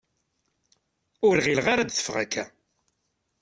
Ur 1.27 1.35
ɣileɣ 1.45 1.67
ara 1.71 1.81
ad 1.83 1.87
d-teffeɣ 1.89 2.15
akka. 2.23 2.43